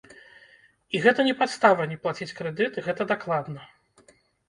І 0.95 1.01
гэта 1.03 1.27
не 1.27 1.35
падстава 1.43 1.87
не 1.93 1.99
плаціць 2.07 2.31
крэдыт, 2.43 2.83
гэта 2.89 3.11
дакладна. 3.15 3.73